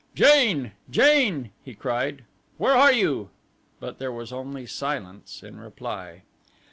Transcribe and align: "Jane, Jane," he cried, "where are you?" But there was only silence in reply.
"Jane, 0.15 0.71
Jane," 0.89 1.51
he 1.63 1.75
cried, 1.75 2.23
"where 2.57 2.73
are 2.73 2.91
you?" 2.91 3.29
But 3.79 3.99
there 3.99 4.11
was 4.11 4.33
only 4.33 4.65
silence 4.65 5.43
in 5.43 5.59
reply. 5.59 6.23